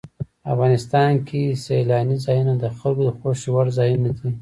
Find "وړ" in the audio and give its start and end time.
3.51-3.65